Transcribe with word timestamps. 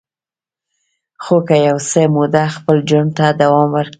خو 1.23 1.37
که 1.47 1.55
یو 1.67 1.77
څه 1.89 2.01
موده 2.15 2.43
خپل 2.55 2.77
جرم 2.89 3.09
ته 3.17 3.25
دوام 3.41 3.69
ورکړي 3.71 3.89